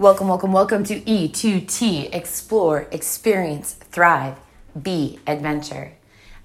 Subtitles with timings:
[0.00, 4.38] Welcome, welcome, welcome to E2T Explore, Experience, Thrive,
[4.80, 5.92] Be Adventure.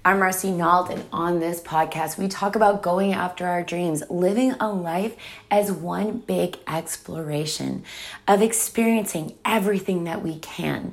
[0.04, 4.52] I'm Marci Nault, and on this podcast, we talk about going after our dreams, living
[4.60, 5.16] a life
[5.50, 7.82] as one big exploration
[8.28, 10.92] of experiencing everything that we can.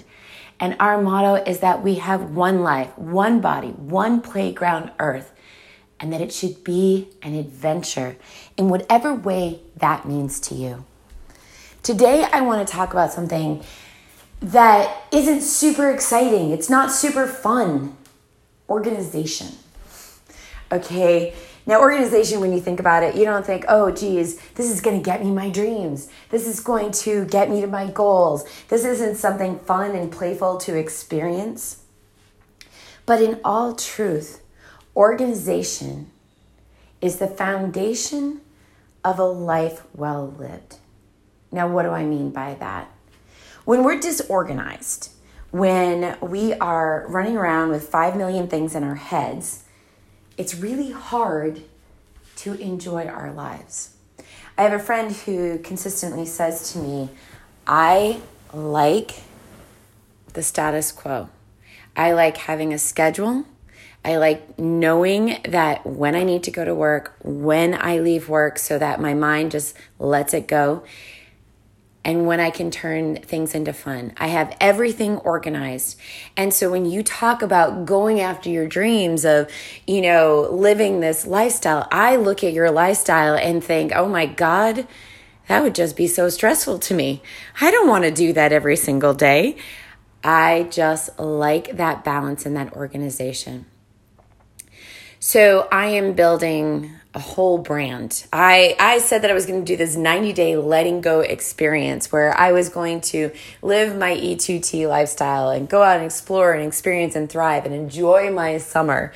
[0.57, 5.33] And our motto is that we have one life, one body, one playground earth,
[5.99, 8.15] and that it should be an adventure
[8.55, 10.85] in whatever way that means to you.
[11.83, 13.61] Today, I want to talk about something
[14.39, 16.51] that isn't super exciting.
[16.51, 17.97] It's not super fun.
[18.69, 19.49] Organization.
[20.71, 21.33] Okay.
[21.65, 24.95] Now, organization, when you think about it, you don't think, oh, geez, this is going
[24.95, 26.07] to get me my dreams.
[26.29, 28.45] This is going to get me to my goals.
[28.69, 31.83] This isn't something fun and playful to experience.
[33.05, 34.41] But in all truth,
[34.95, 36.11] organization
[37.01, 38.39] is the foundation
[39.03, 40.77] of a life well lived.
[41.53, 42.91] Now, what do I mean by that?
[43.63, 45.11] When we're disorganized,
[45.51, 49.63] when we are running around with 5 million things in our heads,
[50.35, 51.61] it's really hard
[52.37, 53.95] to enjoy our lives.
[54.57, 57.11] I have a friend who consistently says to me,
[57.67, 58.19] I
[58.51, 59.21] like
[60.33, 61.29] the status quo.
[61.95, 63.45] I like having a schedule.
[64.03, 68.57] I like knowing that when I need to go to work, when I leave work,
[68.57, 70.83] so that my mind just lets it go
[72.05, 74.13] and when I can turn things into fun.
[74.17, 75.97] I have everything organized.
[76.35, 79.49] And so when you talk about going after your dreams of,
[79.87, 84.87] you know, living this lifestyle, I look at your lifestyle and think, oh my God,
[85.47, 87.21] that would just be so stressful to me.
[87.61, 89.57] I don't want to do that every single day.
[90.23, 93.65] I just like that balance and that organization.
[95.19, 98.25] So I am building a whole brand.
[98.33, 102.11] I, I said that I was going to do this 90 day letting go experience
[102.11, 106.65] where I was going to live my E2T lifestyle and go out and explore and
[106.65, 109.13] experience and thrive and enjoy my summer.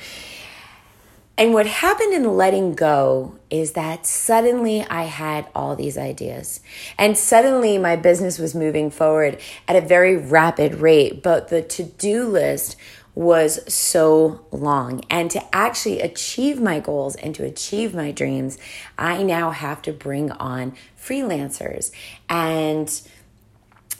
[1.38, 6.60] And what happened in letting go is that suddenly I had all these ideas.
[6.98, 11.22] And suddenly my business was moving forward at a very rapid rate.
[11.22, 12.76] But the to do list
[13.18, 15.02] was so long.
[15.10, 18.58] And to actually achieve my goals and to achieve my dreams,
[18.96, 21.90] I now have to bring on freelancers
[22.28, 22.88] and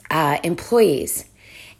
[0.09, 1.25] uh, employees.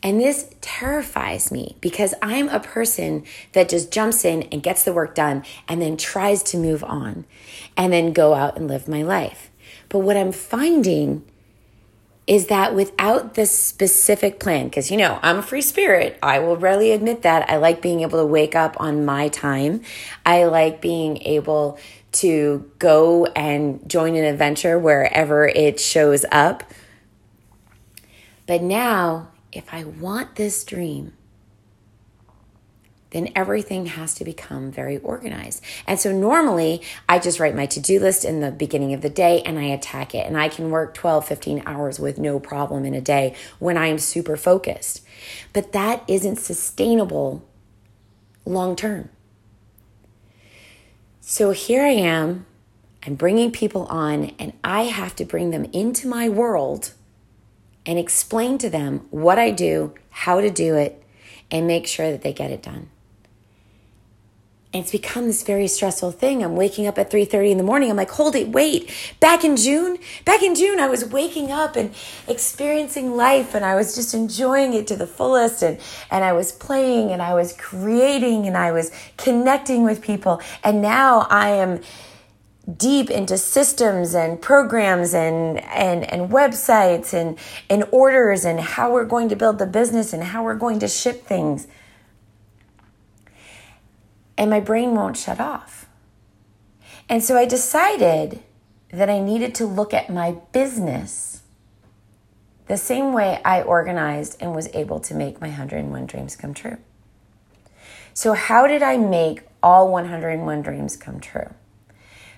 [0.03, 3.23] And this terrifies me because I'm a person
[3.53, 7.23] that just jumps in and gets the work done and then tries to move on
[7.77, 9.49] and then go out and live my life.
[9.87, 11.23] But what I'm finding
[12.29, 16.55] is that without the specific plan, because you know, I'm a free spirit, I will
[16.55, 17.49] readily admit that.
[17.49, 19.81] I like being able to wake up on my time.
[20.23, 21.79] I like being able
[22.11, 26.63] to go and join an adventure wherever it shows up.
[28.45, 31.13] But now, if I want this dream,
[33.11, 35.63] then everything has to become very organized.
[35.87, 39.09] And so normally I just write my to do list in the beginning of the
[39.09, 40.27] day and I attack it.
[40.27, 43.87] And I can work 12, 15 hours with no problem in a day when I
[43.87, 45.01] am super focused.
[45.53, 47.43] But that isn't sustainable
[48.45, 49.09] long term.
[51.19, 52.45] So here I am.
[53.05, 56.93] I'm bringing people on, and I have to bring them into my world
[57.85, 61.01] and explain to them what I do, how to do it,
[61.49, 62.89] and make sure that they get it done.
[64.71, 66.43] And it's become this very stressful thing.
[66.43, 67.89] I'm waking up at 3:30 in the morning.
[67.89, 68.91] I'm like, "Hold it, wait.
[69.19, 71.89] Back in June, back in June I was waking up and
[72.27, 75.79] experiencing life and I was just enjoying it to the fullest and
[76.11, 80.39] and I was playing and I was creating and I was connecting with people.
[80.63, 81.81] And now I am
[82.77, 87.39] deep into systems and programs and and and websites and
[87.71, 90.87] and orders and how we're going to build the business and how we're going to
[90.87, 91.67] ship things
[94.39, 95.87] and my brain won't shut off.
[97.09, 98.41] And so I decided
[98.91, 101.43] that I needed to look at my business
[102.67, 106.77] the same way I organized and was able to make my 101 dreams come true.
[108.13, 111.53] So, how did I make all 101 dreams come true?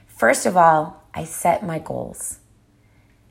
[0.08, 2.40] First of all, I set my goals.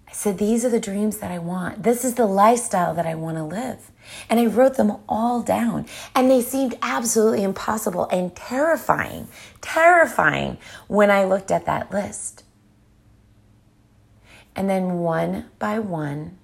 [0.09, 1.83] I said, These are the dreams that I want.
[1.83, 3.91] This is the lifestyle that I want to live.
[4.29, 5.87] And I wrote them all down.
[6.15, 9.29] And they seemed absolutely impossible and terrifying,
[9.61, 10.59] terrifying
[10.89, 12.45] when I looked at that list.
[14.55, 16.39] And then one by one,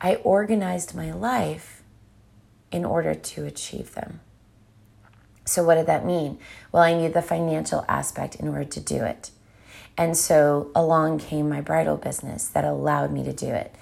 [0.00, 1.82] I organized my life
[2.72, 4.20] in order to achieve them.
[5.44, 6.38] So, what did that mean?
[6.72, 9.30] Well, I needed the financial aspect in order to do it.
[10.00, 13.74] And so along came my bridal business that allowed me to do it.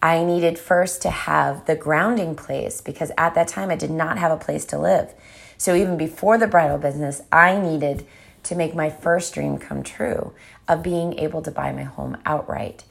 [0.00, 4.18] I needed first to have the grounding place because at that time I did not
[4.18, 5.12] have a place to live.
[5.56, 8.06] So even before the bridal business, I needed
[8.44, 10.32] to make my first dream come true
[10.68, 12.84] of being able to buy my home outright.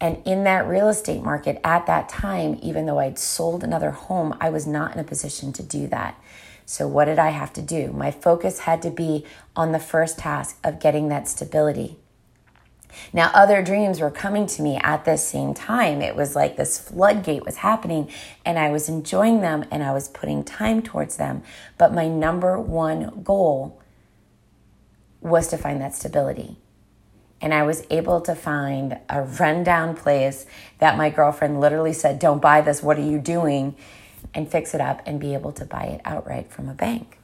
[0.00, 4.36] And in that real estate market at that time, even though I'd sold another home,
[4.40, 6.20] I was not in a position to do that.
[6.64, 7.92] So, what did I have to do?
[7.92, 9.24] My focus had to be
[9.56, 11.96] on the first task of getting that stability.
[13.12, 16.02] Now, other dreams were coming to me at this same time.
[16.02, 18.10] It was like this floodgate was happening,
[18.44, 21.42] and I was enjoying them and I was putting time towards them.
[21.76, 23.80] But my number one goal
[25.20, 26.56] was to find that stability.
[27.40, 30.46] And I was able to find a rundown place
[30.78, 33.76] that my girlfriend literally said, Don't buy this, what are you doing?
[34.34, 37.17] And fix it up and be able to buy it outright from a bank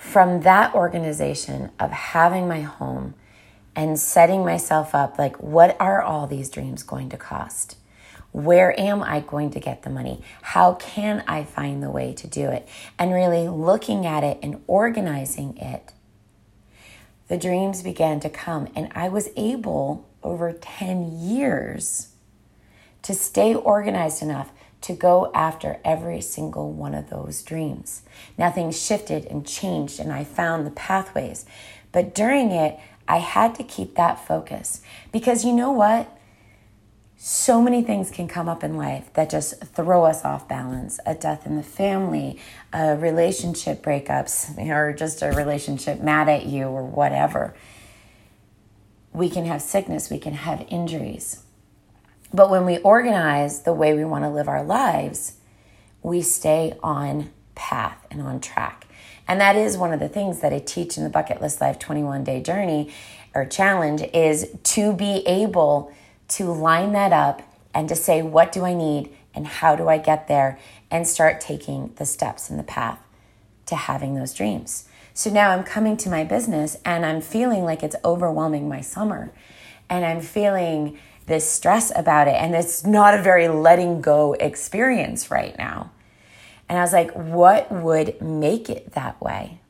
[0.00, 3.12] from that organization of having my home
[3.76, 7.76] and setting myself up like, what are all these dreams going to cost?
[8.32, 10.22] Where am I going to get the money?
[10.40, 12.66] How can I find the way to do it?
[12.98, 15.92] And really looking at it and organizing it,
[17.28, 18.68] the dreams began to come.
[18.74, 22.08] And I was able over 10 years
[23.02, 24.50] to stay organized enough
[24.82, 28.02] to go after every single one of those dreams.
[28.38, 31.44] Now things shifted and changed, and I found the pathways.
[31.92, 34.80] But during it, I had to keep that focus
[35.12, 36.16] because you know what?
[37.22, 41.14] So many things can come up in life that just throw us off balance a
[41.14, 42.38] death in the family,
[42.72, 47.54] a relationship breakups, or just a relationship mad at you, or whatever.
[49.12, 51.42] We can have sickness, we can have injuries.
[52.32, 55.34] But when we organize the way we want to live our lives,
[56.02, 58.86] we stay on path and on track.
[59.26, 61.78] And that is one of the things that I teach in the Bucket List Life
[61.78, 62.92] 21 day journey
[63.34, 65.92] or challenge is to be able
[66.28, 67.42] to line that up
[67.74, 70.58] and to say, what do I need and how do I get there?
[70.90, 72.98] And start taking the steps in the path
[73.66, 74.88] to having those dreams.
[75.14, 79.32] So now I'm coming to my business and I'm feeling like it's overwhelming my summer.
[79.88, 80.98] And I'm feeling
[81.30, 82.34] this stress about it.
[82.34, 85.92] And it's not a very letting go experience right now.
[86.68, 89.60] And I was like, what would make it that way?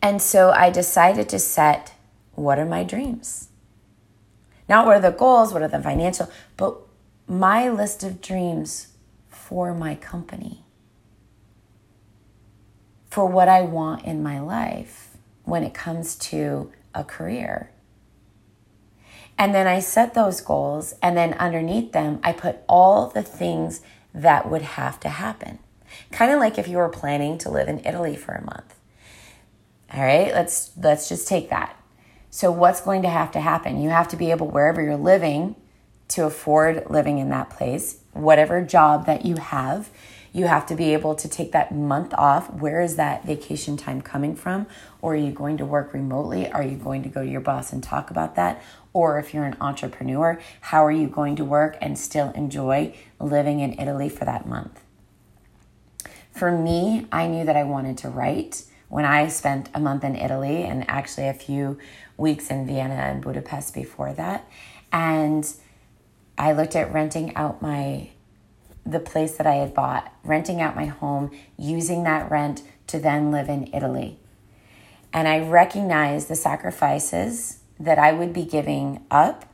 [0.00, 1.94] And so I decided to set
[2.36, 3.48] what are my dreams?
[4.68, 6.78] Not what are the goals, what are the financial, but
[7.26, 8.88] my list of dreams
[9.28, 10.64] for my company,
[13.10, 17.70] for what I want in my life when it comes to a career.
[19.38, 23.82] And then I set those goals, and then underneath them, I put all the things
[24.14, 25.58] that would have to happen.
[26.10, 28.74] Kind of like if you were planning to live in Italy for a month.
[29.92, 31.76] All right, let's let's just take that.
[32.30, 33.80] So what's going to have to happen?
[33.80, 35.54] You have to be able wherever you're living
[36.08, 39.90] to afford living in that place, whatever job that you have,
[40.36, 42.52] you have to be able to take that month off.
[42.52, 44.66] Where is that vacation time coming from?
[45.00, 46.52] Or are you going to work remotely?
[46.52, 48.62] Are you going to go to your boss and talk about that?
[48.92, 53.60] Or if you're an entrepreneur, how are you going to work and still enjoy living
[53.60, 54.78] in Italy for that month?
[56.32, 60.16] For me, I knew that I wanted to write when I spent a month in
[60.16, 61.78] Italy and actually a few
[62.18, 64.46] weeks in Vienna and Budapest before that.
[64.92, 65.50] And
[66.36, 68.10] I looked at renting out my
[68.86, 73.30] the place that I had bought, renting out my home, using that rent to then
[73.30, 74.18] live in Italy.
[75.12, 79.44] And I recognized the sacrifices that I would be giving up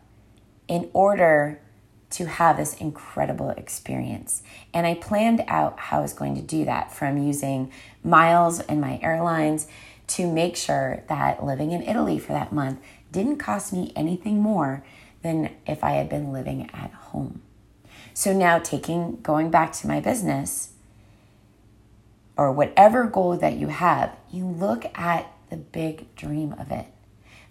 [0.69, 1.61] in order
[2.11, 4.43] to have this incredible experience.
[4.75, 7.73] And I planned out how I was going to do that from using
[8.05, 9.67] miles and my airlines
[10.09, 14.85] to make sure that living in Italy for that month didn't cost me anything more
[15.23, 17.41] than if I had been living at home.
[18.15, 20.73] So now taking going back to my business
[22.37, 26.87] or whatever goal that you have, you look at the big dream of it.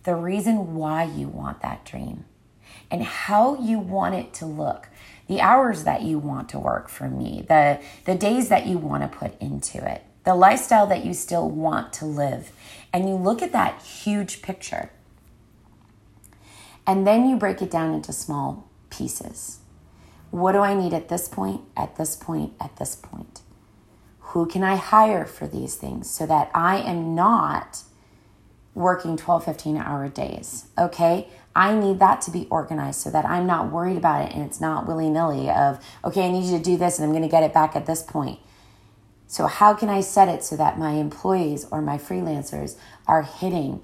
[0.03, 2.25] The reason why you want that dream
[2.89, 4.89] and how you want it to look.
[5.27, 9.03] The hours that you want to work for me, the the days that you want
[9.03, 12.51] to put into it, the lifestyle that you still want to live.
[12.91, 14.91] And you look at that huge picture.
[16.85, 19.60] And then you break it down into small pieces.
[20.31, 23.41] What do I need at this point, at this point, at this point?
[24.19, 27.83] Who can I hire for these things so that I am not
[28.73, 30.67] working 12, 15 hour days?
[30.77, 31.27] Okay.
[31.53, 34.61] I need that to be organized so that I'm not worried about it and it's
[34.61, 37.27] not willy nilly of, okay, I need you to do this and I'm going to
[37.27, 38.39] get it back at this point.
[39.27, 43.81] So, how can I set it so that my employees or my freelancers are hitting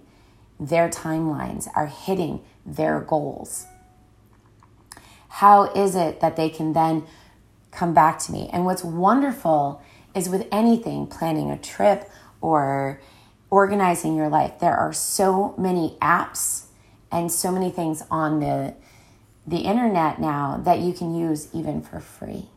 [0.60, 3.66] their timelines, are hitting their goals?
[5.30, 7.06] How is it that they can then
[7.72, 8.50] come back to me?
[8.52, 9.82] And what's wonderful
[10.16, 12.10] is with anything, planning a trip
[12.42, 13.00] or
[13.50, 16.66] organizing your life, there are so many apps
[17.12, 18.76] and so many things on the
[19.46, 22.50] the internet now that you can use even for free.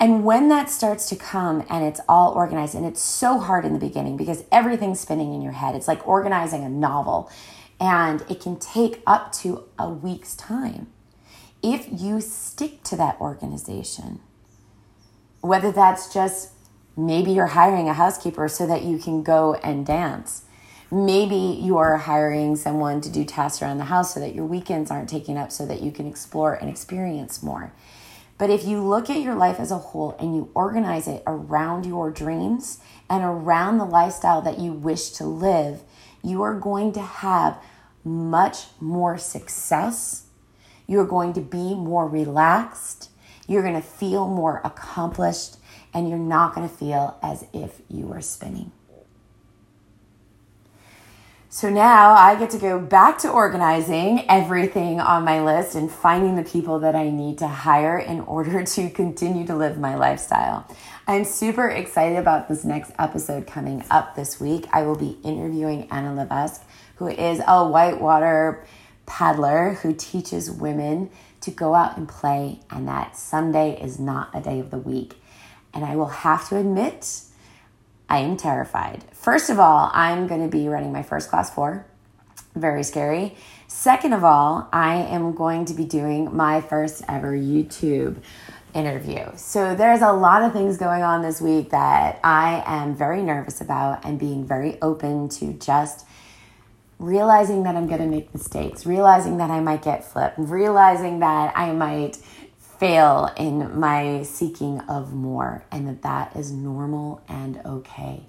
[0.00, 3.74] And when that starts to come and it's all organized, and it's so hard in
[3.74, 7.30] the beginning because everything's spinning in your head, it's like organizing a novel,
[7.78, 10.91] and it can take up to a week's time.
[11.62, 14.20] If you stick to that organization,
[15.40, 16.50] whether that's just
[16.96, 20.42] maybe you're hiring a housekeeper so that you can go and dance
[20.92, 24.90] Maybe you are hiring someone to do tasks around the house so that your weekends
[24.90, 27.72] aren't taken up so that you can explore and experience more.
[28.36, 31.86] But if you look at your life as a whole and you organize it around
[31.86, 32.78] your dreams
[33.08, 35.80] and around the lifestyle that you wish to live,
[36.22, 37.56] you are going to have
[38.04, 40.24] much more success.
[40.86, 43.10] You're going to be more relaxed.
[43.46, 45.56] You're going to feel more accomplished.
[45.94, 48.72] And you're not going to feel as if you were spinning.
[51.54, 56.34] So now I get to go back to organizing everything on my list and finding
[56.34, 60.66] the people that I need to hire in order to continue to live my lifestyle.
[61.06, 64.66] I'm super excited about this next episode coming up this week.
[64.72, 66.64] I will be interviewing Anna Levesque,
[66.96, 68.64] who is a whitewater
[69.12, 71.10] paddler who teaches women
[71.42, 75.16] to go out and play, and that Sunday is not a day of the week.
[75.74, 77.20] And I will have to admit,
[78.08, 79.04] I am terrified.
[79.12, 81.84] First of all, I'm going to be running my first class four.
[82.54, 83.36] Very scary.
[83.68, 88.16] Second of all, I am going to be doing my first ever YouTube
[88.72, 89.26] interview.
[89.36, 93.60] So there's a lot of things going on this week that I am very nervous
[93.60, 96.06] about and being very open to just
[97.02, 101.52] realizing that I'm going to make mistakes, realizing that I might get flipped, realizing that
[101.56, 102.16] I might
[102.78, 108.26] fail in my seeking of more and that that is normal and okay.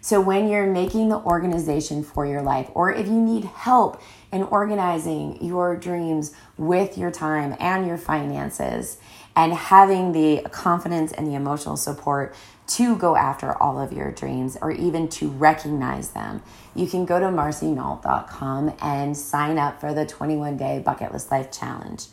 [0.00, 4.00] So, when you're making the organization for your life, or if you need help
[4.32, 8.98] in organizing your dreams with your time and your finances,
[9.38, 12.34] and having the confidence and the emotional support
[12.66, 16.42] to go after all of your dreams or even to recognize them,
[16.74, 21.52] you can go to marcinault.com and sign up for the 21 day bucket list life
[21.52, 22.06] challenge.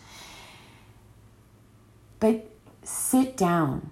[2.19, 2.47] But
[2.83, 3.89] sit down.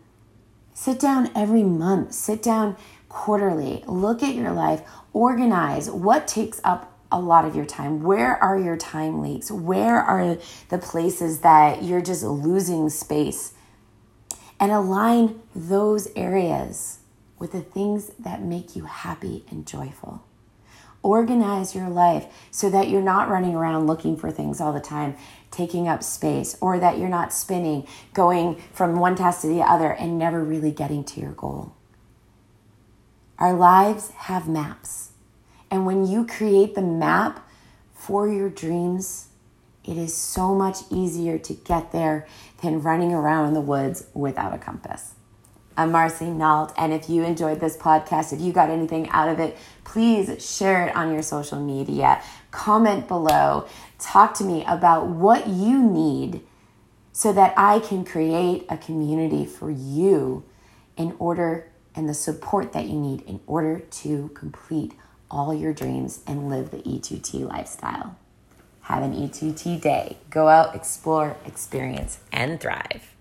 [0.76, 2.14] Sit down every month.
[2.14, 2.78] Sit down
[3.10, 3.84] quarterly.
[3.88, 4.84] Look at your life.
[5.12, 8.02] Organize what takes up a lot of your time.
[8.02, 9.52] Where are your time leaks?
[9.52, 10.38] Where are
[10.70, 13.54] the places that you're just losing space?
[14.60, 17.00] And align those areas
[17.38, 20.26] with the things that make you happy and joyful.
[21.02, 25.16] Organize your life so that you're not running around looking for things all the time,
[25.52, 29.92] taking up space, or that you're not spinning, going from one task to the other
[29.92, 31.76] and never really getting to your goal.
[33.38, 35.13] Our lives have maps.
[35.74, 37.50] And when you create the map
[37.96, 39.30] for your dreams,
[39.84, 42.28] it is so much easier to get there
[42.62, 45.16] than running around in the woods without a compass.
[45.76, 49.40] I'm Marci Nault, and if you enjoyed this podcast, if you got anything out of
[49.40, 52.22] it, please share it on your social media.
[52.52, 53.68] Comment below.
[53.98, 56.42] Talk to me about what you need
[57.14, 60.46] so that I can create a community for you
[60.98, 64.94] in order and the support that you need in order to complete
[65.34, 68.16] all your dreams and live the E2T lifestyle.
[68.82, 70.18] Have an E2T day.
[70.30, 73.13] Go out, explore, experience, and thrive.